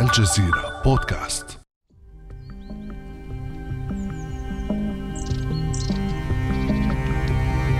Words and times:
الجزيرة 0.00 0.82
بودكاست. 0.84 1.58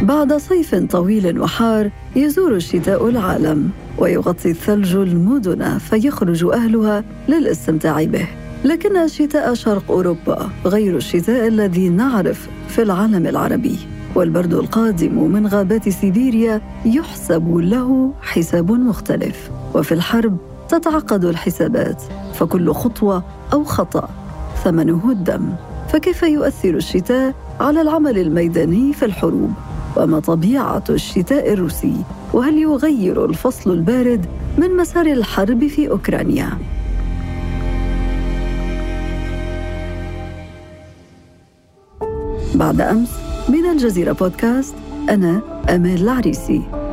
بعد 0.03 0.33
صيف 0.33 0.75
طويل 0.75 1.41
وحار 1.41 1.91
يزور 2.17 2.55
الشتاء 2.55 3.09
العالم 3.09 3.71
ويغطي 3.99 4.51
الثلج 4.51 4.95
المدن 4.95 5.79
فيخرج 5.79 6.45
أهلها 6.45 7.05
للاستمتاع 7.29 8.05
به. 8.05 8.29
لكن 8.65 9.09
شتاء 9.09 9.55
شرق 9.55 9.91
أوروبا 9.91 10.51
غير 10.67 10.97
الشتاء 10.97 11.49
الذي 11.49 11.89
نعرف 11.89 12.49
في 12.69 12.83
العالم 12.83 13.27
العربي. 13.27 13.79
والبرد 14.15 14.55
القادم 14.55 15.33
من 15.33 15.47
غابات 15.47 15.89
سيبيريا 15.89 16.61
يحسب 16.85 17.57
له 17.57 18.15
حساب 18.23 18.71
مختلف. 18.71 19.51
وفي 19.75 19.93
الحرب 19.93 20.56
تتعقد 20.69 21.25
الحسابات 21.25 22.03
فكل 22.35 22.73
خطوة 22.73 23.23
أو 23.53 23.65
خطأ 23.65 24.09
ثمنه 24.65 25.11
الدم. 25.11 25.53
فكيف 25.89 26.23
يؤثر 26.23 26.75
الشتاء 26.75 27.35
على 27.61 27.81
العمل 27.83 28.19
الميداني 28.19 28.93
في 28.93 29.05
الحروب؟ 29.05 29.53
وما 29.97 30.21
طبيعة 30.21 30.85
الشتاء 30.91 31.53
الروسي؟ 31.53 31.97
وهل 32.33 32.59
يغير 32.59 33.25
الفصل 33.25 33.71
البارد 33.71 34.27
من 34.59 34.77
مسار 34.77 35.07
الحرب 35.07 35.67
في 35.67 35.91
أوكرانيا؟ 35.91 36.51
بعد 42.55 42.81
أمس 42.81 43.11
من 43.49 43.67
الجزيرة 43.67 44.13
بودكاست 44.13 44.75
أنا 45.09 45.41
أمال 45.71 46.03
العريسي. 46.03 46.86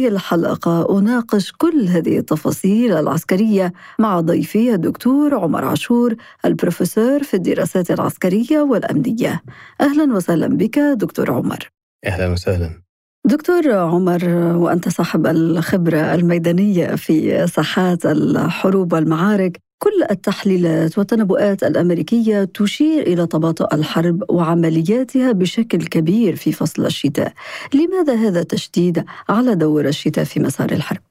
هذه 0.00 0.08
الحلقة 0.08 0.98
أناقش 0.98 1.52
كل 1.52 1.88
هذه 1.88 2.18
التفاصيل 2.18 2.92
العسكرية 2.92 3.72
مع 3.98 4.20
ضيفي 4.20 4.74
الدكتور 4.74 5.34
عمر 5.34 5.64
عاشور 5.64 6.14
البروفيسور 6.44 7.22
في 7.22 7.34
الدراسات 7.34 7.90
العسكرية 7.90 8.60
والأمنية. 8.60 9.42
أهلا 9.80 10.14
وسهلا 10.14 10.46
بك 10.46 10.78
دكتور 10.78 11.32
عمر. 11.32 11.70
أهلا 12.06 12.32
وسهلا. 12.32 12.89
دكتور 13.24 13.72
عمر 13.72 14.28
وأنت 14.56 14.88
صاحب 14.88 15.26
الخبرة 15.26 16.14
الميدانية 16.14 16.94
في 16.94 17.46
ساحات 17.46 18.06
الحروب 18.06 18.92
والمعارك 18.92 19.60
كل 19.78 20.04
التحليلات 20.10 20.98
والتنبؤات 20.98 21.62
الأمريكية 21.62 22.44
تشير 22.54 23.02
إلى 23.02 23.26
تباطؤ 23.26 23.74
الحرب 23.74 24.22
وعملياتها 24.28 25.32
بشكل 25.32 25.78
كبير 25.86 26.36
في 26.36 26.52
فصل 26.52 26.86
الشتاء. 26.86 27.32
لماذا 27.74 28.14
هذا 28.28 28.40
التشديد 28.40 29.04
على 29.28 29.54
دور 29.54 29.88
الشتاء 29.88 30.24
في 30.24 30.40
مسار 30.40 30.72
الحرب؟ 30.72 31.02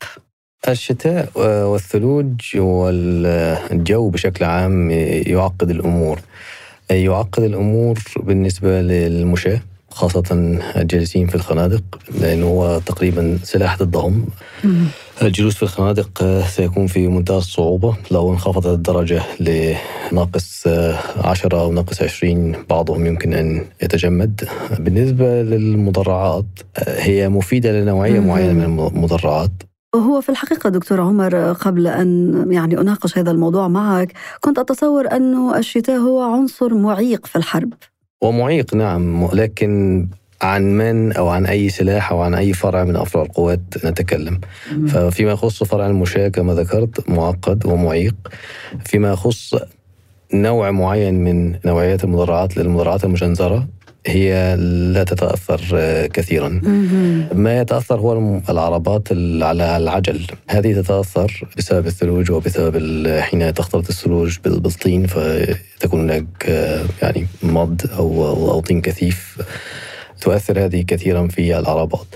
الشتاء 0.67 1.30
والثلوج 1.71 2.41
والجو 2.55 4.09
بشكل 4.09 4.45
عام 4.45 4.91
يعقد 4.91 5.69
الأمور. 5.69 6.19
يعقد 6.91 7.43
الأمور 7.43 7.99
بالنسبة 8.17 8.81
للمشاة. 8.81 9.61
خاصة 10.00 10.23
الجالسين 10.75 11.28
في 11.28 11.36
الخنادق 11.36 11.83
لأنه 12.22 12.45
هو 12.45 12.80
تقريبا 12.86 13.39
سلاح 13.44 13.78
ضدهم. 13.78 14.25
الجلوس 15.22 15.55
في 15.55 15.64
الخنادق 15.64 16.23
سيكون 16.47 16.88
في 16.88 17.08
منتهى 17.08 17.38
الصعوبة. 17.38 17.95
لو 18.11 18.31
انخفضت 18.31 18.66
الدرجة 18.66 19.22
لناقص 19.39 20.67
عشرة 21.17 21.61
أو 21.61 21.72
ناقص 21.72 22.02
عشرين 22.02 22.55
بعضهم 22.70 23.05
يمكن 23.05 23.33
أن 23.33 23.66
يتجمد. 23.83 24.50
بالنسبة 24.80 25.42
للمدرعات 25.42 26.45
هي 26.77 27.30
مفيدة 27.30 27.72
لنوعية 27.72 28.20
معينة 28.20 28.53
من 28.67 28.88
المدرعات 28.88 29.52
هو 29.95 30.21
في 30.21 30.30
الحقيقة 30.30 30.70
دكتور 30.70 31.02
عمر 31.02 31.54
قبل 31.54 31.88
أن 31.88 32.45
يعني 32.52 32.77
أناقش 32.77 33.17
هذا 33.17 33.32
الموضوع 33.32 33.67
معك 33.67 34.14
كنت 34.39 34.59
أتصور 34.59 35.11
أن 35.11 35.55
الشتاء 35.55 35.98
هو 35.98 36.21
عنصر 36.21 36.73
معيق 36.73 37.26
في 37.26 37.36
الحرب. 37.36 37.73
ومعيق 38.21 38.73
نعم. 38.73 39.30
لكن 39.33 40.07
عن 40.41 40.77
من 40.77 41.13
أو 41.13 41.27
عن 41.27 41.45
أي 41.45 41.69
سلاح 41.69 42.11
أو 42.11 42.21
عن 42.21 42.33
أي 42.33 42.53
فرع 42.53 42.83
من 42.83 42.95
أفرع 42.95 43.21
القوات 43.23 43.61
نتكلم. 43.85 44.39
ففيما 44.87 45.31
يخص 45.31 45.63
فرع 45.63 45.87
المشاة 45.87 46.27
كما 46.27 46.53
ذكرت 46.53 47.09
معقد 47.09 47.65
ومعيق. 47.65 48.15
فيما 48.85 49.11
يخص 49.11 49.55
نوع 50.33 50.71
معين 50.71 51.23
من 51.23 51.55
نوعيات 51.65 52.03
المدرعات 52.03 52.58
للمدرعات 52.58 53.03
المجنزرة 53.03 53.67
هي 54.05 54.55
لا 54.93 55.04
تتأثر 55.04 55.61
كثيرا. 56.08 56.61
ما 57.33 57.60
يتأثر 57.60 57.99
هو 57.99 58.42
العربات 58.49 59.08
على 59.42 59.77
العجل. 59.77 60.27
هذه 60.49 60.82
تتأثر 60.82 61.48
بسبب 61.58 61.87
الثلوج 61.87 62.32
وبسبب 62.32 63.08
حين 63.20 63.54
تختلط 63.54 63.89
الثلوج 63.89 64.38
بالطين 64.43 65.08
فتكون 65.08 65.99
هناك 65.99 66.45
يعني 67.02 67.27
مض 67.43 67.82
أو 67.98 68.27
أو 68.52 68.59
طين 68.59 68.82
كثيف. 68.82 69.38
تؤثر 70.21 70.65
هذه 70.65 70.82
كثيرا 70.82 71.27
في 71.27 71.59
العربات. 71.59 72.08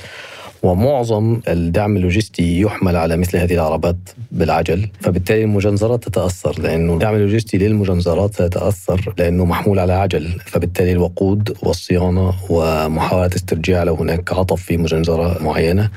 ومعظم 0.63 1.40
الدعم 1.47 1.97
اللوجستي 1.97 2.62
يحمل 2.62 2.96
على 2.96 3.18
مثل 3.18 3.38
هذه 3.38 3.53
العربات 3.53 3.96
بالعجل. 4.31 4.90
فبالتالي 5.01 5.44
المجنزرات 5.44 6.03
تتأثر 6.03 6.62
لأنه 6.62 6.94
الدعم 6.94 7.16
اللوجستي 7.16 7.57
للمجنزرات 7.57 8.35
سيتأثر 8.35 9.13
لأنه 9.18 9.46
محمول 9.46 9.79
على 9.79 9.94
عجل. 9.94 10.29
فبالتالي 10.46 10.91
الوقود 10.91 11.57
والصيانة 11.63 12.34
ومحاولة 12.50 13.29
استرجاع 13.35 13.84
لو 13.84 13.96
هناك 13.96 14.34
عطب 14.34 14.57
في 14.57 14.78
مجنزرة 14.78 15.44
معينة 15.44 15.90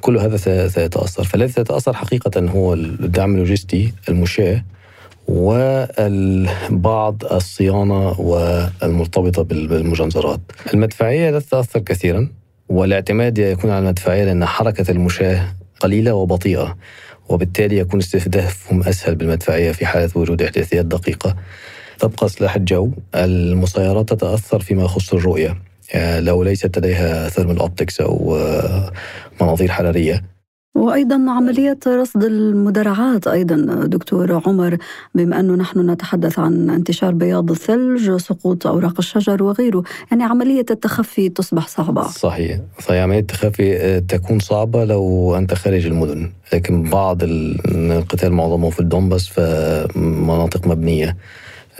كل 0.00 0.18
هذا 0.18 0.36
سيتأثر. 0.68 1.24
فالذي 1.24 1.52
سيتأثر 1.52 1.92
حقيقة 1.92 2.40
هو 2.40 2.74
الدعم 2.74 3.34
اللوجستي 3.34 3.92
المشاة 4.08 4.64
وبعض 5.28 7.24
الصيانة 7.32 8.20
والمرتبطة 8.20 9.42
بالمجنزرات. 9.42 10.40
المدفعية 10.74 11.30
لا 11.30 11.40
تتأثر 11.40 11.80
كثيرا. 11.80 12.28
والاعتماد 12.74 13.38
يكون 13.38 13.70
على 13.70 13.78
المدفعية 13.78 14.24
لأن 14.24 14.44
حركة 14.46 14.90
المشاة 14.90 15.54
قليلة 15.80 16.14
وبطيئة 16.14 16.76
وبالتالي 17.28 17.78
يكون 17.78 18.00
استهدافهم 18.00 18.82
أسهل 18.82 19.14
بالمدفعية 19.14 19.72
في 19.72 19.86
حالة 19.86 20.10
وجود 20.14 20.42
إحداثيات 20.42 20.86
دقيقة. 20.86 21.36
تبقى 21.98 22.28
سلاح 22.28 22.56
الجو 22.56 22.90
المسيرات 23.14 24.08
تتأثر 24.08 24.60
فيما 24.60 24.84
يخص 24.84 25.14
الرؤية 25.14 25.58
لو 26.18 26.42
ليست 26.42 26.78
لديها 26.78 27.28
ثيرمال 27.28 27.58
أوبتكس 27.58 28.00
أو 28.00 28.38
مناظير 29.40 29.70
حرارية. 29.70 30.33
وأيضا 30.74 31.14
عملية 31.14 31.78
رصد 31.86 32.24
المدرعات 32.24 33.26
أيضا 33.26 33.56
دكتور 33.86 34.42
عمر 34.46 34.76
بما 35.14 35.40
أنه 35.40 35.54
نحن 35.54 35.90
نتحدث 35.90 36.38
عن 36.38 36.70
انتشار 36.70 37.12
بياض 37.12 37.50
الثلج 37.50 38.16
سقوط 38.16 38.66
أوراق 38.66 38.94
الشجر 38.98 39.42
وغيره 39.42 39.82
يعني 40.10 40.24
عملية 40.24 40.66
التخفي 40.70 41.28
تصبح 41.28 41.68
صعبة 41.68 42.02
صحيح 42.02 42.58
صحيح 42.80 43.02
عملية 43.02 43.18
التخفي 43.18 44.00
تكون 44.00 44.38
صعبة 44.38 44.84
لو 44.84 45.34
أنت 45.36 45.54
خارج 45.54 45.86
المدن 45.86 46.32
لكن 46.52 46.82
بعض 46.82 47.18
القتال 47.22 48.32
معظمه 48.32 48.70
في 48.70 48.80
الدومباس 48.80 49.28
فمناطق 49.28 50.66
مبنية 50.66 51.16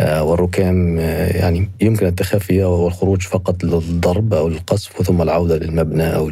والركام 0.00 0.98
يعني 1.34 1.70
يمكن 1.80 2.06
التخفي 2.06 2.64
والخروج 2.64 3.22
فقط 3.22 3.64
للضرب 3.64 4.34
أو 4.34 4.48
القصف 4.48 5.02
ثم 5.02 5.22
العودة 5.22 5.56
للمبنى 5.56 6.14
أو. 6.16 6.30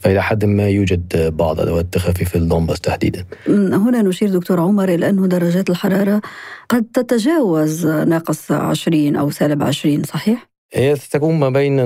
فإلى 0.00 0.22
حد 0.22 0.44
ما 0.44 0.68
يوجد 0.68 1.34
بعض 1.36 1.60
أدوات 1.60 1.84
التخفي 1.84 2.24
في 2.24 2.38
تحديدا 2.82 3.24
هنا 3.48 4.02
نشير 4.02 4.28
دكتور 4.28 4.60
عمر 4.60 4.88
إلى 4.88 5.08
أنه 5.08 5.26
درجات 5.26 5.70
الحرارة 5.70 6.20
قد 6.68 6.84
تتجاوز 6.94 7.86
ناقص 7.86 8.52
20 8.52 9.16
أو 9.16 9.30
سالب 9.30 9.62
20 9.62 10.02
صحيح؟ 10.02 10.48
هي 10.72 10.94
تكون 11.10 11.38
ما 11.38 11.50
بين 11.50 11.76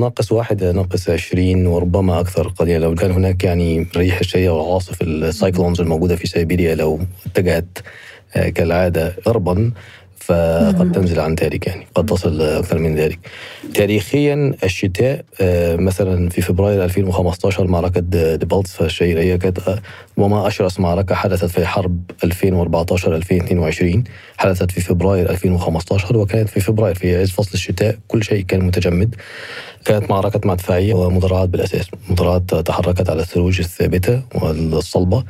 ناقص 0.00 0.32
واحد 0.32 0.64
ناقص 0.64 1.10
20 1.10 1.66
وربما 1.66 2.20
أكثر 2.20 2.48
قليلا 2.48 2.84
لو 2.84 2.94
كان 2.94 3.10
هناك 3.10 3.44
يعني 3.44 3.82
الريح 3.82 4.18
الشديدة 4.18 4.52
والعواصف 4.52 5.02
ال 5.02 5.11
cyclones 5.11 5.80
الموجودة 5.80 6.16
في 6.16 6.26
سيبيريا 6.26 6.74
لو 6.74 7.00
اتجهت 7.26 7.78
كالعادة 8.54 9.16
غربا 9.28 9.72
فقد 10.20 10.92
تنزل 10.92 11.20
عن 11.20 11.34
ذلك 11.34 11.66
يعني 11.66 11.86
قد 11.94 12.06
تصل 12.06 12.42
أكثر 12.42 12.78
من 12.78 12.96
ذلك. 12.96 13.18
تاريخيا 13.74 14.54
الشتاء 14.64 15.24
مثلا 15.80 16.28
في 16.28 16.42
فبراير 16.42 16.84
2015 16.84 17.66
معركة 17.66 18.00
ديبالتس 18.36 18.80
الشهيرة 18.80 19.36
كانت 19.36 19.78
وما 20.16 20.46
أشرس 20.46 20.80
معركة 20.80 21.14
حدثت 21.14 21.44
في 21.44 21.66
حرب 21.66 22.10
2014-2022 22.24 23.98
حدثت 24.38 24.70
في 24.70 24.80
فبراير 24.80 25.30
2015 25.30 26.16
وكانت 26.16 26.48
في 26.48 26.60
فبراير 26.60 26.94
في 26.94 27.16
عز 27.16 27.30
فصل 27.30 27.50
الشتاء 27.54 27.98
كل 28.08 28.24
شيء 28.24 28.44
كان 28.44 28.60
متجمد. 28.64 29.14
كانت 29.84 30.10
معركة 30.10 30.40
مدفعية 30.48 30.94
ومدرعات 30.94 31.48
بالأساس. 31.48 31.86
مدرعات 32.10 32.54
تحركت 32.54 33.10
على 33.10 33.22
الثلوج 33.22 33.60
الثابتة 33.60 34.22
والصلبة. 34.34 35.24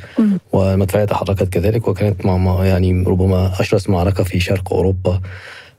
والمدفعية 0.52 1.05
تحركت 1.05 1.49
كذلك 1.49 1.88
وكانت 1.88 2.26
مع 2.26 2.64
يعني 2.64 3.02
ربما 3.06 3.52
أشرس 3.61 3.88
معركة 3.88 4.25
في 4.25 4.41
شرق 4.41 4.73
أوروبا 4.73 5.20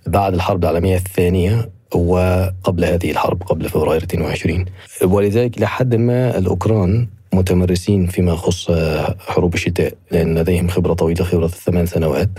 بعد 0.08 0.34
الحرب 0.34 0.64
العالمية 0.64 0.96
الثانية 0.96 1.70
وقبل 1.96 2.86
هذه 2.86 3.12
الحرب 3.12 3.44
قبل 3.44 3.70
فبراير 3.70 4.04
22 4.04 4.66
ولذلك 5.04 5.58
إلى 5.58 5.68
حد 5.68 5.96
ما 5.96 6.38
الأوكران 6.38 7.08
متمرسين 7.34 8.08
فيما 8.08 8.34
يخص 8.34 8.72
حروب 9.20 9.54
الشتاء 9.54 9.94
لأن 10.12 10.38
لديهم 10.38 10.68
خبرة 10.68 10.94
طويلة 10.94 11.24
خبرة 11.26 11.48
ثمان 11.48 11.86
سنوات. 11.86 12.30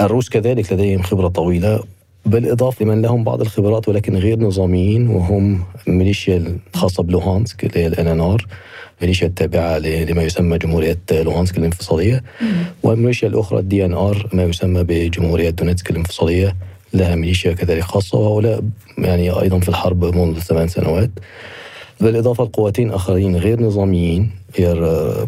الروس 0.00 0.28
كذلك 0.28 0.72
لديهم 0.72 1.02
خبرة 1.02 1.28
طويلة 1.28 1.80
بالإضافة 2.26 2.84
لمن 2.84 3.02
لهم 3.02 3.24
بعض 3.24 3.40
الخبرات 3.40 3.88
ولكن 3.88 4.16
غير 4.16 4.40
نظاميين 4.40 5.08
وهم 5.08 5.62
ميليشيا 5.86 6.58
الخاصة 6.74 7.02
بلوهانسك 7.02 7.64
اللي 7.64 7.80
هي 7.80 7.86
ال 7.86 8.01
LNR 8.01 8.46
ميليشيا 9.02 9.26
التابعة 9.26 9.78
لما 9.78 10.22
يسمى 10.22 10.58
جمهورية 10.58 10.98
لوهانسك 11.12 11.58
الانفصالية 11.58 12.22
والميليشيا 12.82 13.28
الأخرى 13.28 13.58
ال 13.58 13.84
DNR 13.84 14.28
ما 14.32 14.42
يسمى 14.42 14.84
بجمهورية 14.84 15.50
دونيتسك 15.50 15.90
الانفصالية 15.90 16.56
لها 16.94 17.14
ميليشيا 17.14 17.52
كذلك 17.52 17.82
خاصة 17.82 18.18
وهؤلاء 18.18 18.62
يعني 18.98 19.30
أيضا 19.30 19.58
في 19.58 19.68
الحرب 19.68 20.04
منذ 20.16 20.38
ثمان 20.38 20.68
سنوات. 20.68 21.10
بالإضافة 22.00 22.44
لقوتين 22.44 22.90
آخرين 22.90 23.36
غير 23.36 23.62
نظاميين 23.62 24.30
هي 24.54 24.74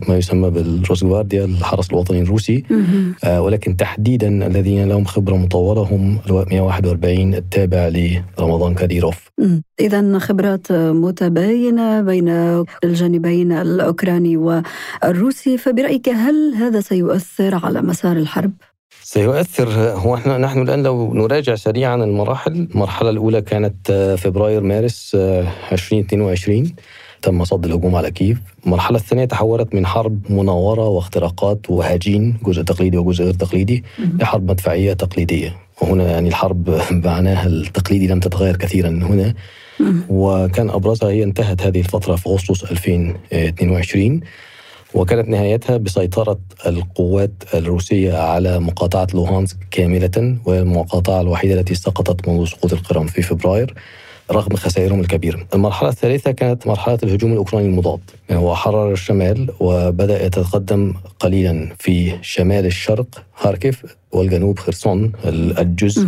ما 0.09 0.17
يسمى 0.17 0.51
بالروسغوارديا 0.51 1.45
الحرس 1.45 1.91
الوطني 1.91 2.21
الروسي. 2.21 2.65
آه 3.25 3.43
ولكن 3.43 3.77
تحديدا 3.77 4.47
الذين 4.47 4.89
لهم 4.89 5.05
خبرة 5.05 5.37
مطولة 5.37 5.83
هم 5.83 6.19
لواء 6.29 6.49
141 6.49 7.35
التابع 7.35 7.89
لرمضان 8.39 8.75
كاديروف. 8.75 9.31
إذا 9.81 10.19
خبرات 10.19 10.73
متباينة 10.73 12.01
بين 12.01 12.29
الجانبين 12.85 13.53
الأوكراني 13.53 14.37
والروسي 14.37 15.59
فبرأيك 15.59 16.09
هل 16.09 16.55
هذا 16.55 16.81
سيؤثر 16.81 17.55
على 17.55 17.83
مسار 17.83 18.17
الحرب؟ 18.17 18.53
سيؤثر. 19.03 19.69
هو 19.73 20.15
إحنا 20.15 20.39
نحن 20.39 20.63
الآن 20.63 20.83
لو 20.83 21.15
نراجع 21.15 21.55
سريعا 21.55 21.95
المراحل، 21.97 22.69
المرحلة 22.75 23.11
الأولى 23.11 23.43
كانت 23.43 23.93
فبراير 24.19 24.61
مارس 24.61 25.17
2022 25.73 26.75
تم 27.23 27.45
صد 27.45 27.65
الهجوم 27.65 27.97
على 27.97 28.11
كييف، 28.11 28.39
المرحلة 28.67 28.97
الثانية 28.97 29.25
تحولت 29.25 29.75
من 29.75 29.87
حرب 29.87 30.33
مناورة 30.33 30.89
واختراقات 30.89 31.71
وهجين 31.71 32.37
جزء 32.43 32.63
تقليدي 32.63 32.99
وجزء 32.99 33.25
غير 33.25 33.35
تقليدي 33.35 33.85
لحرب 33.99 34.51
مدفعية 34.51 34.93
تقليدية، 34.93 35.57
وهنا 35.83 36.11
يعني 36.11 36.29
الحرب 36.29 36.81
معناها 37.07 37.47
التقليدي 37.47 38.07
لم 38.07 38.21
تتغير 38.21 38.57
كثيرا 38.57 38.89
هنا. 38.89 39.35
وكان 40.09 40.71
أبرزها 40.71 41.11
هي 41.11 41.23
انتهت 41.23 41.63
هذه 41.63 41.79
الفترة 41.79 42.17
في 42.17 42.29
أغسطس 42.29 42.65
2022 42.65 44.21
وكانت 44.95 45.29
نهايتها 45.29 45.77
بسيطرة 45.77 46.39
القوات 46.67 47.31
الروسية 47.55 48.15
على 48.17 48.59
مقاطعة 48.59 49.07
لوهانسك 49.15 49.57
كاملة 49.71 50.37
وهي 50.45 50.61
المقاطعة 50.61 51.21
الوحيدة 51.21 51.61
التي 51.61 51.75
سقطت 51.75 52.29
منذ 52.29 52.47
سقوط 52.47 52.73
القرم 52.73 53.07
في 53.07 53.23
فبراير 53.23 53.75
رغم 54.31 54.57
خسائرهم 54.57 55.01
الكبيرة 55.01 55.47
المرحلة 55.55 55.89
الثالثة 55.89 56.31
كانت 56.31 56.67
مرحلة 56.67 56.99
الهجوم 57.03 57.33
الأوكراني 57.33 57.67
المضاد. 57.67 58.01
يعني 58.29 58.43
هو 58.43 58.55
حرر 58.55 58.93
الشمال 58.93 59.51
وبدأ 59.61 60.27
يتقدم 60.27 60.95
قليلا 61.21 61.75
في 61.79 62.19
شمال 62.23 62.67
الشرق 62.67 63.07
هاركيف 63.41 63.97
والجنوب 64.13 64.59
خرسون 64.59 65.13
الجزء 65.25 66.07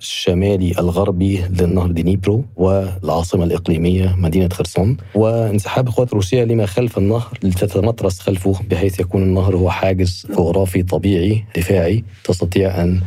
الشمالي 0.00 0.72
الغربي 0.78 1.44
للنهر 1.60 1.90
دينيبرو 1.90 2.44
والعاصمة 2.56 3.44
الإقليمية 3.44 4.14
مدينة 4.18 4.48
خرسون 4.48 4.96
وانسحاب 5.14 5.88
القوات 5.88 6.08
الروسية 6.08 6.44
لما 6.44 6.66
خلف 6.66 6.98
النهر 6.98 7.38
لتتمترس 7.42 8.20
خلفه 8.20 8.54
بحيث 8.70 9.00
يكون 9.00 9.22
النهر 9.22 9.56
هو 9.56 9.70
حاجز 9.70 10.26
جغرافي 10.30 10.82
طبيعي 10.82 11.44
دفاعي 11.56 12.04
تستطيع 12.24 12.82
أن 12.82 13.00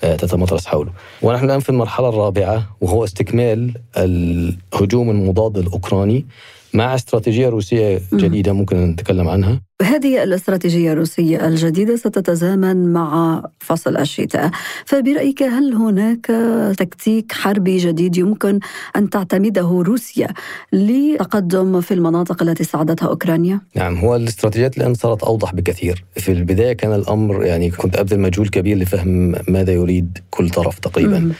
تتمترس 0.00 0.66
حوله. 0.66 0.90
ونحن 1.22 1.44
الآن 1.44 1.60
في 1.60 1.68
المرحلة 1.68 2.08
الرابعة 2.08 2.76
وهو 2.80 3.04
استكمال 3.04 3.74
الهجوم 3.96 5.10
المضاد 5.10 5.58
الأوكراني 5.58 6.26
مع 6.74 6.94
استراتيجية 6.94 7.48
روسية 7.48 8.02
جديدة 8.12 8.52
ممكن 8.52 8.76
نتكلم 8.76 9.28
عنها. 9.28 9.67
هذه 9.82 10.22
الاستراتيجية 10.22 10.92
الروسية 10.92 11.46
الجديدة 11.48 11.96
ستتزامن 11.96 12.92
مع 12.92 13.42
فصل 13.60 13.96
الشتاء. 13.96 14.50
فبرأيك 14.84 15.42
هل 15.42 15.74
هناك 15.74 16.26
تكتيك 16.78 17.32
حربي 17.32 17.76
جديد 17.76 18.16
يمكن 18.16 18.58
أن 18.96 19.10
تعتمده 19.10 19.82
روسيا 19.86 20.28
لتقدم 20.72 21.80
في 21.80 21.94
المناطق 21.94 22.42
التي 22.42 22.62
استعدتها 22.62 23.08
أوكرانيا؟ 23.08 23.60
نعم 23.74 23.96
هو 23.96 24.16
الاستراتيجيات 24.16 24.78
الآن 24.78 24.94
صارت 24.94 25.22
أوضح 25.22 25.54
بكثير. 25.54 26.04
في 26.16 26.32
البداية 26.32 26.72
كان 26.72 26.94
الأمر 26.94 27.44
يعني 27.44 27.70
كنت 27.70 27.96
أبذل 27.96 28.20
مجهود 28.20 28.48
كبير 28.48 28.78
لفهم 28.78 29.34
ماذا 29.48 29.72
يريد 29.72 30.18
كل 30.30 30.50
طرف 30.50 30.78
تقريبا. 30.78 31.18
م- 31.18 31.32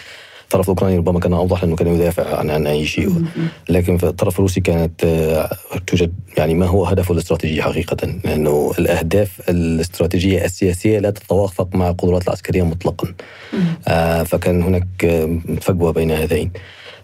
الطرف 0.48 0.64
الأوكراني 0.64 0.96
ربما 0.96 1.20
كان 1.20 1.32
أوضح 1.32 1.64
لأنه 1.64 1.76
كان 1.76 1.88
يدافع 1.88 2.38
عن, 2.38 2.50
عن 2.50 2.66
أي 2.66 2.86
شيء. 2.86 3.24
لكن 3.68 3.96
في 3.96 4.06
الطرف 4.06 4.34
الروسي 4.34 4.60
كانت 4.60 5.04
توجد 5.86 6.12
يعني 6.36 6.54
ما 6.54 6.66
هو 6.66 6.84
هدفه 6.84 7.14
الاستراتيجي 7.14 7.62
حقيقة؟ 7.62 8.06
لأنه 8.24 8.72
الأهداف 8.78 9.40
الاستراتيجية 9.48 10.44
السياسية 10.44 10.98
لا 10.98 11.10
تتوافق 11.10 11.68
مع 11.74 11.88
القدرات 11.88 12.24
العسكرية 12.24 12.62
مطلقا. 12.62 13.14
آه 13.88 14.22
فكان 14.22 14.62
هناك 14.62 14.86
فجوة 15.60 15.92
بين 15.92 16.10
هذين. 16.10 16.50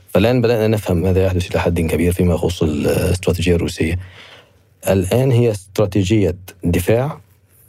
فالآن 0.08 0.40
بدأنا 0.40 0.68
نفهم 0.68 0.96
ماذا 0.96 1.24
يحدث 1.24 1.50
إلى 1.50 1.60
حد 1.60 1.80
كبير 1.80 2.12
فيما 2.12 2.34
يخص 2.34 2.62
الاستراتيجية 2.62 3.56
الروسية. 3.56 3.98
الآن 4.88 5.30
هي 5.32 5.50
استراتيجية 5.50 6.36
دفاع 6.64 7.18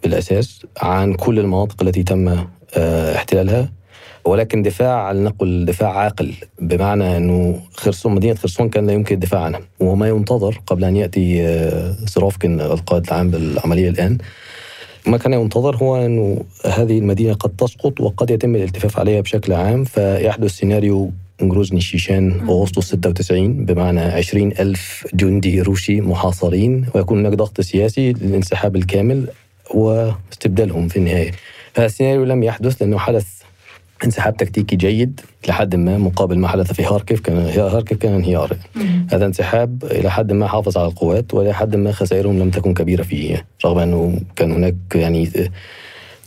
بالأساس 0.03 0.65
عن 0.77 1.13
كل 1.13 1.39
المناطق 1.39 1.83
التي 1.83 2.03
تم 2.03 2.45
احتلالها. 3.15 3.69
ولكن 4.25 4.61
دفاع 4.61 5.03
على 5.03 5.19
نقل 5.19 5.65
دفاع 5.65 5.97
عاقل 5.97 6.33
بمعنى 6.59 7.17
إنه 7.17 7.61
خرسون 7.73 8.15
مدينة 8.15 8.35
خرسون 8.35 8.69
كان 8.69 8.87
لا 8.87 8.93
يمكن 8.93 9.15
الدفاع 9.15 9.41
عنها 9.41 9.61
وما 9.79 10.07
ينتظر 10.07 10.61
قبل 10.67 10.83
أن 10.83 10.95
يأتي 10.95 11.59
سروفكن 12.05 12.61
القائد 12.61 13.07
العام 13.07 13.31
بالعملية 13.31 13.89
الآن. 13.89 14.17
ما 15.07 15.17
كان 15.17 15.33
ينتظر 15.33 15.75
هو 15.75 16.05
إنه 16.05 16.43
هذه 16.65 16.99
المدينة 16.99 17.33
قد 17.33 17.49
تسقط 17.57 18.01
وقد 18.01 18.29
يتم 18.29 18.55
الالتفاف 18.55 18.99
عليها 18.99 19.21
بشكل 19.21 19.53
عام 19.53 19.83
فيحدث 19.83 20.51
سيناريو 20.51 21.11
جروزني 21.41 21.81
شيشان 21.81 22.39
أغسطس 22.49 22.87
96 22.87 23.65
بمعنى 23.65 24.01
20 24.01 24.51
ألف 24.51 25.07
جندي 25.13 25.61
روسي 25.61 26.01
محاصرين 26.01 26.85
ويكون 26.93 27.19
هناك 27.19 27.33
ضغط 27.33 27.61
سياسي 27.61 28.13
للانسحاب 28.13 28.75
الكامل 28.75 29.27
واستبدالهم 29.73 30.87
في 30.87 30.97
النهاية. 30.97 31.31
هذا 31.77 31.85
السيناريو 31.85 32.23
لم 32.23 32.43
يحدث 32.43 32.81
لأنه 32.81 32.97
حدث 32.97 33.44
انسحاب 34.03 34.37
تكتيكي 34.37 34.75
جيد 34.75 35.21
لحد 35.47 35.75
ما 35.75 35.97
مقابل 35.97 36.39
ما 36.39 36.47
حدث 36.47 36.73
في 36.73 36.83
هاركيف 36.83 37.19
كان 37.19 37.37
هاركيف 37.59 37.97
كان 37.97 38.13
انهيار 38.13 38.57
هذا 39.11 39.25
انسحاب 39.25 39.83
إلى 39.83 40.11
حد 40.11 40.31
ما 40.31 40.47
حافظ 40.47 40.77
على 40.77 40.87
القوات 40.87 41.33
وإلى 41.33 41.53
حد 41.53 41.75
ما 41.75 41.91
خسائرهم 41.91 42.39
لم 42.39 42.49
تكن 42.49 42.73
كبيرة 42.73 43.03
فيه 43.03 43.45
رغم 43.65 43.79
أنه 43.79 44.19
كان 44.35 44.51
هناك 44.51 44.75
يعني 44.95 45.29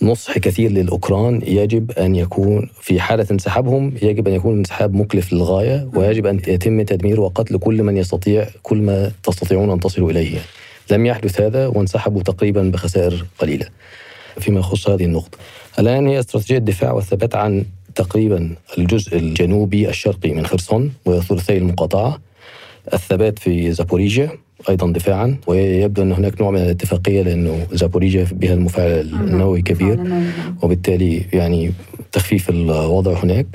نصح 0.03 0.39
كثير 0.39 0.71
للأوكران 0.71 1.43
يجب 1.47 1.91
أن 1.91 2.17
يكون 2.17 2.69
في 2.81 3.01
حالة 3.01 3.27
انسحابهم 3.31 3.95
يجب 4.03 4.29
أن 4.29 4.35
يكون 4.35 4.53
الانسحاب 4.53 4.95
مكلف 4.95 5.33
للغاية 5.33 5.89
ويجب 5.95 6.27
أن 6.27 6.41
يتم 6.49 6.83
تدمير 6.83 7.21
وقتل 7.21 7.59
كل 7.59 7.83
من 7.83 7.97
يستطيع 7.97 8.49
كل 8.63 8.83
ما 8.83 9.13
تستطيعون 9.23 9.71
أن 9.71 9.81
تصلوا 9.81 10.11
إليه. 10.11 10.39
لم 10.91 11.07
يحدث 11.07 11.41
هذا 11.41 11.67
وانسحبوا 11.67 12.23
تقريبا 12.23 12.63
بخسائر 12.63 13.25
قليلة. 13.39 13.67
فيما 14.41 14.61
يخص 14.61 14.89
هذه 14.89 15.05
النقطة. 15.05 15.39
الآن 15.79 16.07
هي 16.07 16.21
استراتيجية 16.21 16.59
الدفاع 16.59 16.93
والثبات 16.93 17.35
عن 17.35 17.65
تقريبا 17.95 18.55
الجزء 18.79 19.17
الجنوبي 19.17 19.89
الشرقي 19.89 20.31
من 20.31 20.47
خرسون 20.47 20.93
وثلثي 21.05 21.59
المقاطعة. 21.59 22.21
الثبات 22.93 23.39
في 23.39 23.73
زابوريجيا 23.73 24.31
أيضا 24.69 24.93
دفاعا 24.93 25.37
ويبدو 25.47 26.03
أن 26.03 26.13
هناك 26.13 26.41
نوع 26.41 26.51
من 26.51 26.61
الاتفاقية 26.61 27.23
لأنه 27.23 27.67
زابوريجيا 27.73 28.27
بها 28.33 28.55
المفاعل 28.55 29.01
النووي 29.01 29.63
كبير 29.63 30.01
وبالتالي 30.63 31.25
يعني 31.33 31.73
تخفيف 32.13 32.51
الوضع 32.51 33.25
هناك 33.25 33.47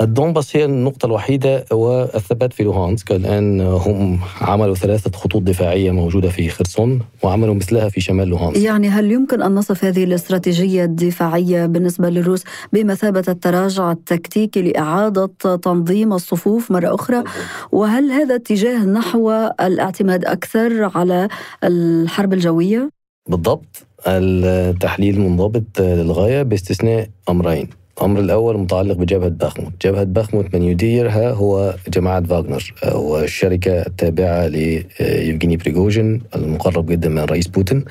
الدونباس 0.00 0.56
هي 0.56 0.64
النقطة 0.64 1.06
الوحيدة 1.06 1.64
والثبات 1.72 2.52
في 2.52 2.62
لوهانسك. 2.62 3.12
الآن 3.12 3.60
هم 3.60 4.20
عملوا 4.40 4.74
ثلاثة 4.74 5.10
خطوط 5.18 5.42
دفاعية 5.42 5.90
موجودة 5.90 6.28
في 6.28 6.48
خرسون 6.48 7.00
وعملوا 7.22 7.54
مثلها 7.54 7.88
في 7.88 8.00
شمال 8.00 8.28
لوهانسك. 8.28 8.62
يعني 8.62 8.88
هل 8.88 9.12
يمكن 9.12 9.42
أن 9.42 9.54
نصف 9.54 9.84
هذه 9.84 10.04
الاستراتيجية 10.04 10.84
الدفاعية 10.84 11.66
بالنسبة 11.66 12.08
للروس 12.08 12.44
بمثابة 12.72 13.24
التراجع 13.28 13.92
التكتيكي 13.92 14.62
لإعادة 14.62 15.30
تنظيم 15.62 16.12
الصفوف 16.12 16.70
مرة 16.70 16.94
أخرى؟ 16.94 17.24
وهل 17.72 18.10
هذا 18.10 18.34
اتجاه 18.34 18.84
نحو 18.84 19.30
الاعتماد 19.60 20.24
أكثر 20.24 20.90
على 20.94 21.28
الحرب 21.64 22.32
الجوية؟ 22.32 22.90
بالضبط. 23.28 23.86
التحليل 24.06 25.20
منضبط 25.20 25.80
للغاية 25.80 26.42
باستثناء 26.42 27.08
أمرين. 27.28 27.68
الأمر 27.98 28.20
الأول 28.20 28.58
متعلق 28.58 28.96
بجبهة 28.96 29.28
باخموت 29.28 29.72
جبهة 29.86 30.04
باخموت 30.04 30.54
من 30.54 30.62
يديرها 30.62 31.30
هو 31.30 31.74
جماعة 31.88 32.22
فاغنر. 32.22 32.74
والشركة 32.94 33.72
التابعة 33.72 34.46
ليفجيني 34.46 35.56
بريغوجين 35.56 36.22
المقرب 36.36 36.86
جدا 36.86 37.08
من 37.08 37.18
الرئيس 37.18 37.46
بوتين. 37.46 37.84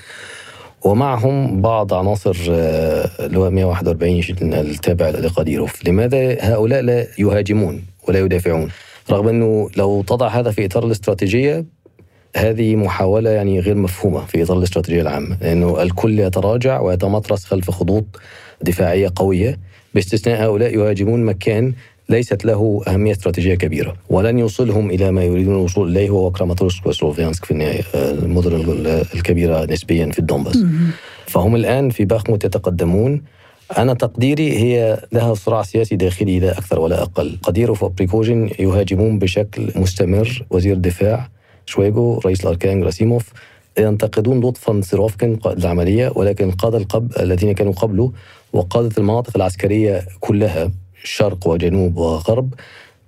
ومعهم 0.84 1.62
بعض 1.62 1.94
عناصر 1.94 2.36
اللي 3.20 3.40
هو 3.40 3.50
141 3.50 4.54
التابع 4.54 5.10
لقاديروف 5.10 5.88
لماذا 5.88 6.38
هؤلاء 6.42 6.82
لا 6.82 7.08
يهاجمون 7.20 7.84
ولا 8.08 8.20
يدافعون؟ 8.20 8.70
رغم 9.12 9.28
أنه 9.28 9.70
لو 9.78 10.02
تضع 10.02 10.28
هذا 10.28 10.52
في 10.52 10.66
إطار 10.66 10.86
الاستراتيجية 10.86 11.66
هذه 12.36 12.76
محاولة 12.76 13.30
يعني 13.30 13.60
غير 13.60 13.76
مفهومة 13.76 14.26
في 14.26 14.44
إطار 14.44 14.58
الاستراتيجية 14.58 15.02
العامة. 15.02 15.38
لأنه 15.42 15.82
الكل 15.82 16.20
يتراجع 16.20 16.80
ويتمطرس 16.80 17.46
خلف 17.46 17.72
خطوط 17.72 18.06
دفاعية 18.62 19.12
قوية. 19.16 19.60
باستثناء 19.96 20.44
هؤلاء 20.44 20.76
يهاجمون 20.76 21.26
مكان 21.26 21.74
ليست 22.10 22.46
له 22.46 22.82
أهمية 22.88 23.12
استراتيجية 23.12 23.56
كبيرة 23.56 23.96
ولن 24.10 24.40
يوصلهم 24.40 24.90
إلى 24.90 25.12
ما 25.12 25.24
يريدون 25.24 25.56
الوصول 25.56 25.92
إليه 25.92 26.10
هو 26.10 26.32
كراماتورسك 26.32 26.86
وسلوفيانسك 26.86 27.46
في 27.46 27.52
النهاية 27.52 27.82
المدن 27.96 28.54
الكبيرة 29.16 29.66
نسبيا 29.66 30.12
في 30.12 30.20
الدونباس. 30.20 30.58
فهم 31.28 31.56
الآن 31.56 31.90
في 31.90 32.06
باخموت 32.06 32.46
يتقدمون. 32.46 33.22
أنا 33.78 33.94
تقديري 33.94 34.58
هي 34.58 35.02
لها 35.12 35.34
صراع 35.34 35.64
سياسي 35.64 35.96
داخلي 35.96 36.40
لا 36.40 36.58
أكثر 36.58 36.80
ولا 36.80 37.02
أقل. 37.02 37.38
قديروف 37.44 37.84
وبريكوجين 37.84 38.50
يهاجمون 38.60 39.20
بشكل 39.20 39.72
مستمر 39.76 40.46
وزير 40.50 40.74
الدفاع 40.74 41.30
شويغو 41.66 42.20
رئيس 42.26 42.42
الأركان 42.42 42.84
غراسيموف. 42.84 43.32
ينتقدون 43.80 44.40
لطفا 44.40 44.82
سيروفكن 44.82 45.36
قائد 45.36 45.58
العملية 45.58 46.12
ولكن 46.16 46.52
قادة 46.52 46.78
القب 46.78 47.12
الذين 47.20 47.52
كانوا 47.54 47.74
قبله 47.74 48.12
وقادة 48.54 48.92
المناطق 48.98 49.32
العسكرية 49.36 50.02
كلها 50.20 50.72
شرق 51.04 51.48
وجنوب 51.48 51.98
وغرب 51.98 52.54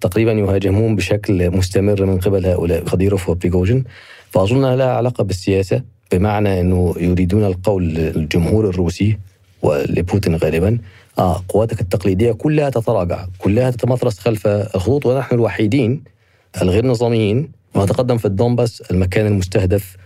تقريبا 0.02 0.32
يهاجمون 0.32 0.96
بشكل 0.96 1.52
مستمر 1.52 2.06
من 2.06 2.20
قبل 2.20 2.46
هؤلاء 2.46 2.84
قديروف 2.84 3.30
وبريغوجين 3.30 3.84
فأظن 4.32 4.66
لها 4.76 4.92
علاقة 4.92 5.24
بالسياسة 5.24 5.82
بمعنى 6.12 6.62
أنه 6.62 6.96
يريدون 7.00 7.44
القول 7.46 7.84
للجمهور 7.88 8.70
الروسي 8.70 9.18
ولبوتين 9.62 10.36
غالبا. 10.36 10.78
آه 11.20 11.44
قواتك 11.50 11.82
التقليدية 11.82 12.32
كلها 12.32 12.70
تتراجع 12.70 13.26
كلها 13.38 13.72
تتمطرس 13.72 14.20
خلف 14.20 14.48
الخطوط 14.48 15.06
ونحن 15.06 15.36
الوحيدين 15.36 16.04
الغير 16.62 16.86
نظاميين 16.86 17.52
ونتقدم 17.76 18.18
في 18.18 18.26
الدونباس 18.26 18.82
المكان 18.92 19.26
المستهدف 19.28 19.98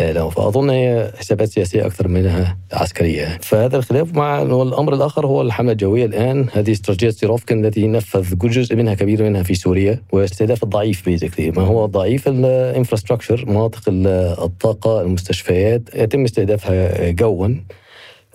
آه، 0.00 0.12
له 0.12 0.28
فأظن 0.28 0.70
هي 0.70 1.12
حسابات 1.18 1.48
سياسية 1.48 1.86
أكثر 1.86 2.08
منها 2.08 2.56
عسكرية. 2.72 3.38
فهذا 3.42 3.76
الخلاف 3.76 4.14
مع 4.14 4.42
الأمر 4.42 4.94
الآخر 4.94 5.26
هو 5.26 5.42
الحملة 5.42 5.72
الجوية 5.72 6.06
الآن. 6.06 6.46
هذه 6.52 6.72
استراتيجية 6.72 7.10
سيروفكن 7.10 7.64
التي 7.64 7.86
نفذ 7.86 8.36
جزء 8.38 8.76
منها 8.76 8.94
كبير 8.94 9.22
منها 9.22 9.42
في 9.42 9.54
سوريا 9.54 10.02
واستهداف 10.12 10.62
الضعيف 10.62 11.04
بيزكلي 11.04 11.50
ما 11.50 11.62
هو 11.62 11.86
ضعيف؟ 11.86 12.28
الإنفراستراكشر 12.28 13.44
مناطق 13.46 13.82
الطاقة 13.88 15.00
المستشفيات 15.02 15.82
يتم 15.94 16.24
استهدافها 16.24 17.10
جوا. 17.10 17.48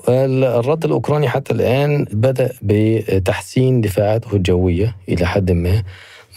الرد 0.10 0.86
الأوكراني 0.86 1.30
حتى 1.30 1.53
الآن 1.53 2.06
بدأ 2.12 2.51
بتحسين 2.62 3.82
دفاعاته 3.82 4.36
الجوية 4.36 4.96
إلى 5.10 5.25
حد 5.25 5.51
ما. 5.51 5.84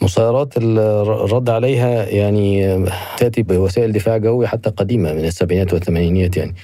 مسيرات 0.02 0.54
الرد 0.56 1.50
عليها 1.50 2.04
يعني 2.08 2.78
تأتي 3.16 3.42
بوسائل 3.42 3.92
دفاع 3.92 4.16
جوي 4.16 4.46
حتى 4.46 4.70
قديمة 4.70 5.12
من 5.12 5.24
السبعينات 5.24 5.72
والثمانينات 5.72 6.36
يعني. 6.36 6.54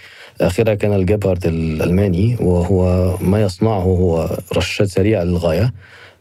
آخرها 0.41 0.75
كان 0.75 0.93
الجيبارد 0.93 1.47
الألماني 1.47 2.37
وهو 2.41 3.15
ما 3.21 3.43
يصنعه 3.43 3.81
هو 3.81 4.37
رشاشات 4.57 4.89
سريعه 4.89 5.23
للغاية 5.25 5.73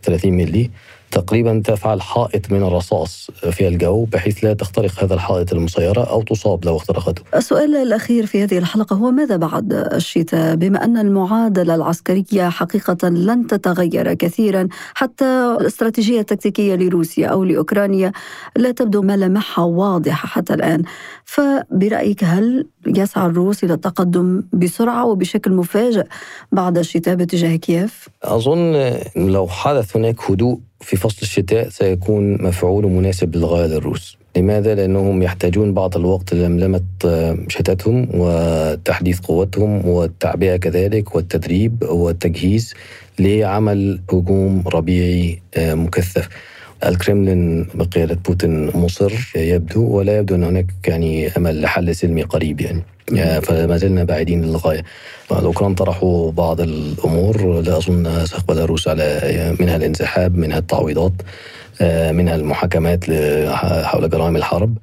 30 0.03 0.33
ملي 0.33 0.69
تقريبا 1.11 1.61
تفعل 1.65 2.01
حائط 2.01 2.51
من 2.51 2.63
الرصاص 2.63 3.31
في 3.51 3.67
الجو 3.67 4.05
بحيث 4.05 4.43
لا 4.43 4.53
تخترق 4.53 5.03
هذا 5.03 5.13
الحائط 5.13 5.53
المسيرة 5.53 6.03
أو 6.03 6.21
تصاب 6.21 6.65
لو 6.65 6.77
اخترقته. 6.77 7.21
السؤال 7.35 7.75
الأخير 7.75 8.25
في 8.25 8.43
هذه 8.43 8.57
الحلقة 8.57 8.95
هو 8.95 9.11
ماذا 9.11 9.35
بعد 9.35 9.73
الشتاء؟ 9.73 10.55
بما 10.55 10.83
أن 10.83 10.97
المعادلة 10.97 11.75
العسكرية 11.75 12.49
حقيقة 12.49 13.09
لن 13.09 13.47
تتغير 13.47 14.13
كثيرا 14.13 14.67
حتى 14.93 15.57
الاستراتيجية 15.61 16.19
التكتيكية 16.19 16.75
لروسيا 16.75 17.27
أو 17.27 17.43
لأوكرانيا 17.43 18.11
لا 18.55 18.71
تبدو 18.71 19.01
ملامحها 19.01 19.65
واضحة 19.65 20.27
حتى 20.27 20.53
الآن. 20.53 20.83
فبرأيك 21.25 22.23
هل 22.23 22.67
يسعى 22.88 23.25
الروس 23.25 23.63
إلى 23.63 23.74
التقدم 23.74 24.43
بسرعة 24.53 25.05
وبشكل 25.05 25.51
مفاجئ 25.51 26.03
بعد 26.51 26.77
الشتاء 26.77 27.15
باتجاه 27.15 27.55
كييف؟ 27.55 28.09
أظن 28.24 28.93
لو 29.15 29.48
حدث 29.48 29.98
هناك 29.98 30.31
هدوء 30.31 30.59
في 30.81 30.95
فصل 30.98 31.17
الشتاء 31.21 31.69
سيكون 31.69 32.43
مفعول 32.43 32.86
مناسب 32.86 33.36
للغاية 33.36 33.67
للروس 33.67 34.17
لماذا؟ 34.38 34.75
لأنهم 34.75 35.21
يحتاجون 35.21 35.74
بعض 35.74 35.98
الوقت 35.98 36.33
لملمة 36.33 36.81
شتاتهم 37.48 38.07
وتحديث 38.13 39.19
قوتهم 39.19 39.88
والتعبئة 39.88 40.55
كذلك 40.57 41.15
والتدريب 41.15 41.83
والتجهيز 41.89 42.74
لعمل 43.19 44.01
هجوم 44.13 44.63
ربيعي 44.67 45.41
مكثف 45.57 46.29
الكرملين 46.86 47.67
بقيادة 47.74 48.19
بوتين 48.25 48.77
مصر 48.77 49.31
يبدو 49.36 49.83
ولا 49.83 50.17
يبدو 50.17 50.36
أن 50.36 50.43
هناك 50.43 50.65
يعني 50.88 51.27
أمل 51.38 51.62
لحل 51.62 51.95
سلمي 51.95 52.24
قريب 52.24 52.62
يعني. 52.62 52.83
فما 53.41 53.77
زلنا 53.77 54.03
بعيدين 54.03 54.41
للغاية. 54.41 54.83
الأوكران 55.31 55.75
طرحوا 55.75 56.31
بعض 56.31 56.62
الأمور. 56.62 57.62
لا 57.62 57.77
أظن 57.77 58.25
سيقبل 58.25 58.59
الروس 58.59 58.88
على 58.88 59.55
منها 59.59 59.75
الانسحاب 59.75 60.38
منها 60.38 60.57
التعويضات 60.57 61.13
منها 62.12 62.36
المحاكمات 62.36 63.03
حول 63.83 64.09
جرائم 64.09 64.36
الحرب. 64.36 64.77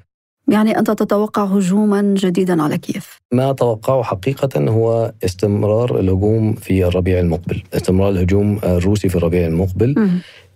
يعني 0.48 0.78
أنت 0.78 0.90
تتوقع 0.90 1.44
هجوما 1.44 2.14
جديدا 2.16 2.62
على 2.62 2.78
كييف؟ 2.78 3.20
ما 3.32 3.50
أتوقعه 3.50 4.02
حقيقة 4.02 4.60
هو 4.70 5.12
استمرار 5.24 6.00
الهجوم 6.00 6.52
في 6.52 6.84
الربيع 6.84 7.20
المقبل. 7.20 7.62
استمرار 7.74 8.10
الهجوم 8.10 8.60
الروسي 8.64 9.08
في 9.08 9.16
الربيع 9.16 9.46
المقبل. 9.46 10.10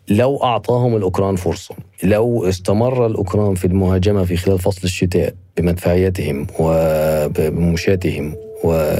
لو 0.09 0.37
أعطاهم 0.43 0.97
الأوكران 0.97 1.37
فرصة 1.37 1.75
لو 2.03 2.49
استمر 2.49 3.07
الأوكران 3.07 3.55
في 3.55 3.65
المهاجمة 3.65 4.25
في 4.25 4.37
خلال 4.37 4.59
فصل 4.59 4.81
الشتاء 4.85 5.35
بمدفعيتهم 5.57 6.47
وبمشاتهم 6.59 8.35
و 8.65 8.91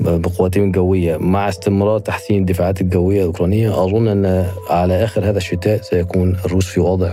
بقواتهم 0.00 0.64
الجوية 0.64 1.16
مع 1.16 1.48
استمرار 1.48 1.98
تحسين 1.98 2.40
الدفاعات 2.40 2.80
الجوية 2.80 3.20
الأوكرانية 3.20 3.84
أظن 3.84 4.08
أن 4.08 4.46
على 4.70 5.04
آخر 5.04 5.24
هذا 5.30 5.38
الشتاء 5.38 5.82
سيكون 5.82 6.36
الروس 6.44 6.66
في 6.66 6.80
وضع 6.80 7.12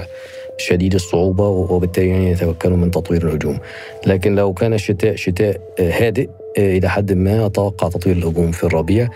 شديد 0.58 0.94
الصعوبة 0.94 1.48
وبالتالي 1.48 2.10
يعني 2.10 2.32
يتمكنوا 2.32 2.78
من 2.78 2.92
تطوير 2.92 3.28
الهجوم. 3.28 3.60
لكن 4.08 4.36
لو 4.36 4.54
كان 4.54 4.74
الشتاء 4.74 5.16
شتاء 5.16 5.62
هادئ 5.80 6.30
إلى 6.58 6.90
حد 6.90 7.14
ما 7.14 7.46
أتوقع 7.46 7.88
تطوير 7.88 8.16
الهجوم 8.16 8.52
في 8.52 8.64
الربيع 8.64 9.10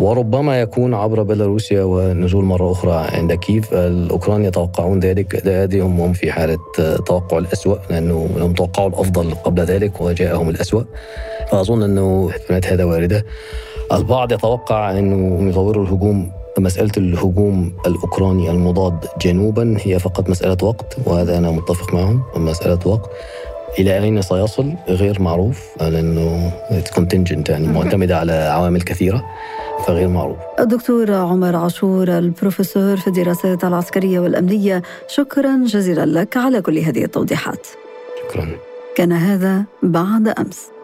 وربما 0.00 0.60
يكون 0.60 0.94
عبر 0.94 1.22
بيلاروسيا 1.22 1.82
ونزول 1.82 2.44
مرة 2.44 2.72
أخرى 2.72 2.92
عند 2.92 3.32
كييف. 3.32 3.74
الأوكران 3.74 4.44
يتوقعون 4.44 5.00
ذلك 5.00 5.42
لديهم 5.44 6.00
هم 6.00 6.12
في 6.12 6.32
حالة 6.32 6.58
توقع 7.06 7.38
الأسوأ 7.38 7.76
لأنه 7.90 8.28
لم 8.36 8.52
توقعوا 8.52 8.88
الأفضل 8.88 9.34
قبل 9.34 9.62
ذلك 9.62 10.00
وجاءهم 10.00 10.48
الأسوأ. 10.48 10.82
فأظن 11.50 11.82
أنه 11.82 12.30
احتمالات 12.30 12.66
هذا 12.66 12.84
واردة. 12.84 13.24
البعض 13.92 14.32
يتوقع 14.32 14.98
أنه 14.98 15.48
يطوروا 15.50 15.84
الهجوم 15.84 16.32
مسألة 16.58 16.92
الهجوم 16.96 17.72
الأوكراني 17.86 18.50
المضاد 18.50 19.06
جنوبا 19.22 19.76
هي 19.80 19.98
فقط 19.98 20.30
مسألة 20.30 20.56
وقت 20.62 20.96
وهذا 21.06 21.38
أنا 21.38 21.50
متفق 21.50 21.94
معهم 21.94 22.22
مسألة 22.36 22.78
وقت. 22.84 23.10
إلى 23.78 23.98
أين 23.98 24.22
سيصل؟ 24.22 24.72
غير 24.88 25.22
معروف 25.22 25.76
لأنه 25.80 26.52
كونتنجنت 26.94 27.48
يعني 27.48 27.68
معتمدة 27.68 28.18
على 28.18 28.32
عوامل 28.32 28.82
كثيرة. 28.82 29.24
فغير 29.86 30.08
معروف. 30.08 30.36
الدكتور 30.60 31.12
عمر 31.12 31.56
عاشور 31.56 32.18
البروفيسور 32.18 32.96
في 32.96 33.06
الدراسات 33.06 33.64
العسكرية 33.64 34.20
والأمنية 34.20 34.82
شكرا 35.08 35.64
جزيلا 35.64 36.06
لك 36.06 36.36
على 36.36 36.62
كل 36.62 36.78
هذه 36.78 37.04
التوضيحات. 37.04 37.66
شكرا. 38.22 38.48
كان 38.96 39.12
هذا 39.12 39.64
بعد 39.82 40.28
أمس. 40.28 40.79